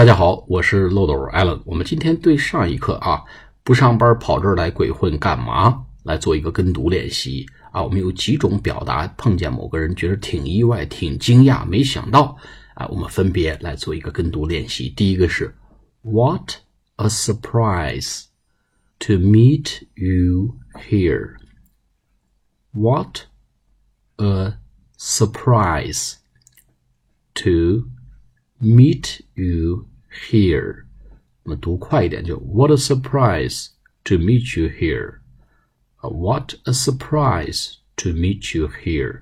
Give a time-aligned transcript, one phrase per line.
[0.00, 1.60] 大家好，我是漏斗 Allen。
[1.66, 3.22] 我们今天对上一课啊，
[3.62, 5.84] 不上班跑这儿来鬼混干嘛？
[6.04, 7.82] 来做一个跟读练习啊。
[7.82, 12.34] 我们有几种表达，碰见某个人觉得挺意外、挺惊讶，没想到
[12.72, 12.86] 啊。
[12.86, 14.88] 我们分别来做一个跟读练习。
[14.88, 15.54] 第一个是
[16.00, 16.52] What
[16.96, 18.24] a surprise
[19.00, 20.56] to meet you
[20.88, 21.34] here.
[22.72, 23.26] What
[24.16, 24.54] a
[24.98, 26.14] surprise
[27.34, 27.90] to
[28.58, 30.83] meet you here。
[31.43, 33.67] 我们读快一点，就 What a surprise
[34.05, 35.19] to meet you here。
[35.97, 39.21] 啊，What a surprise to meet you here。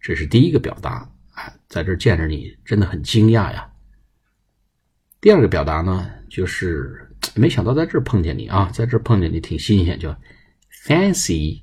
[0.00, 3.72] 这是第一个表达啊，在这儿见着你真的很惊讶呀。
[5.20, 10.16] 第二个表达呢，就是没想到在这儿碰见你啊，在这儿碰见你挺新鲜，叫
[10.86, 11.62] Fancy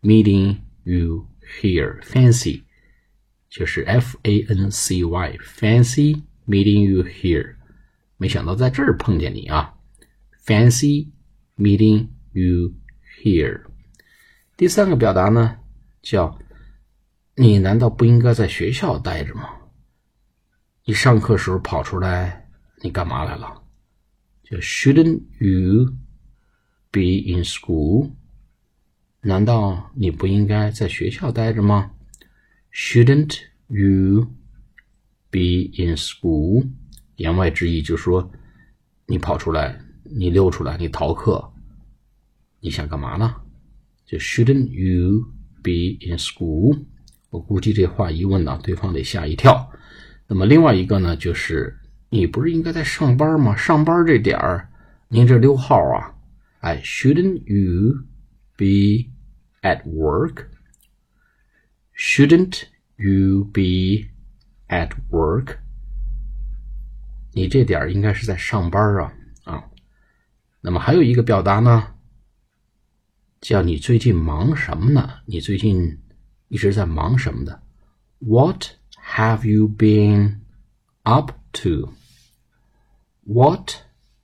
[0.00, 1.28] meeting you
[1.60, 2.62] here。Fancy
[3.50, 7.55] 就是 F A N C Y，fancy Meeting you here。
[8.17, 9.73] 没想到在这儿碰见你啊
[10.45, 11.09] ，fancy
[11.57, 12.73] meeting you
[13.21, 13.63] here。
[14.55, 15.57] 第三个表达呢，
[16.01, 16.39] 叫
[17.35, 19.49] 你难道不应该在学校待着吗？
[20.85, 22.49] 你上课时候跑出来，
[22.81, 23.63] 你干嘛来了？
[24.43, 25.93] 就 Shouldn't you
[26.91, 28.11] be in school？
[29.21, 31.91] 难道你不应该在学校待着吗
[32.73, 34.33] ？Shouldn't you
[35.33, 36.69] be in school？
[37.15, 38.31] 言外之意就是说，
[39.07, 41.51] 你跑出来，你溜出来，你逃课，
[42.59, 43.35] 你想干嘛呢？
[44.05, 45.25] 就 Shouldn't you
[45.63, 46.85] be in school？
[47.31, 49.71] 我估计这话一问呢，对方得吓一跳。
[50.27, 53.55] 那么另外一个呢，就是你不是应该在上班吗？
[53.55, 54.69] 上班这点儿，
[55.07, 56.13] 您这溜号啊？
[56.59, 58.03] 哎，Shouldn't you
[58.55, 59.09] be
[59.61, 59.83] at
[61.95, 62.63] work？Shouldn't
[62.97, 64.09] you be
[64.73, 65.57] at work？
[67.33, 69.63] 你这点儿应该是在上班啊啊。
[70.61, 71.93] 那么还有一个表达呢，
[73.39, 75.19] 叫你最近忙什么呢？
[75.25, 75.99] 你最近
[76.47, 77.61] 一直在忙什么的
[78.19, 78.65] ？What
[78.95, 80.39] have you been
[81.03, 81.93] up to?
[83.25, 83.75] What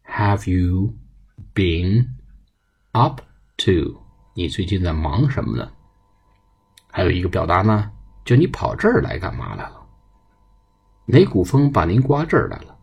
[0.03, 0.95] have you
[1.53, 2.07] been
[2.91, 3.21] up
[3.57, 4.01] to?
[4.35, 5.71] 你最近在忙什么呢？
[6.91, 7.91] 还有一个表达呢，
[8.25, 9.78] 就你跑这儿来干嘛来了？
[11.08, 12.78] 哪股风把您刮这儿来了？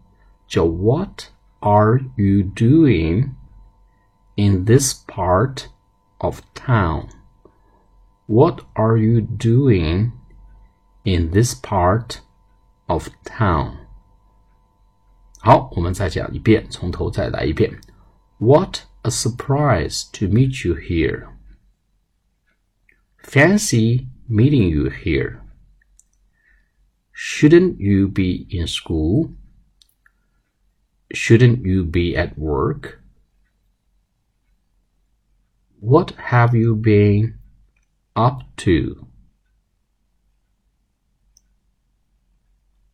[0.47, 1.25] 叫 What
[1.59, 3.31] are you doing
[4.35, 5.65] in this part
[6.17, 7.07] of town?
[8.27, 10.11] What are you doing
[11.03, 12.17] in this part
[12.87, 13.77] of town?
[15.39, 17.79] 好，我们再讲一遍，从头再来一遍。
[18.37, 21.29] What a surprise to meet you here.
[23.23, 25.39] Fancy meeting you here.
[27.15, 29.31] Shouldn't you be in school?
[31.13, 33.01] Shouldn't you be at work?
[35.79, 37.35] What have you been
[38.15, 39.07] up to?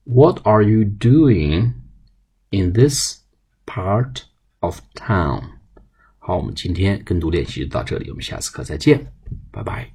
[0.03, 1.73] What are you doing
[2.51, 3.23] in this
[3.65, 4.25] part
[4.61, 5.59] of town?
[6.19, 9.11] 好，我们今天跟读练习就到这里，我们下次课再见，
[9.51, 9.91] 拜拜。